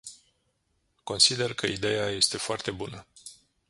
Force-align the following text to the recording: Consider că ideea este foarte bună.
Consider 1.03 1.53
că 1.53 1.65
ideea 1.65 2.09
este 2.09 2.37
foarte 2.37 2.71
bună. 2.71 3.05